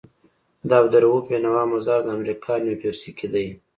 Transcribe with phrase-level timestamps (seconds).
[0.67, 3.47] د عبدالروف بينوا مزار دامريکا نيوجرسي کي دی